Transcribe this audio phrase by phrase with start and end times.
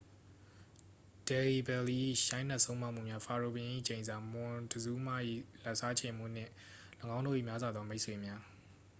[1.27, 1.97] ဒယ်ဟီဘယ်လီ
[2.29, 5.09] ၏ရိုက်နှက်ဆုံးမမှုများ ဖာရိုဘုရင်၏ကျိန်စာ မွန်တဇူးမ၏
[5.63, 6.51] လက်စားချေမှု နှင့်
[7.15, 8.39] ၎င်းတို့၏များစွာသောမိတ်ဆွေများ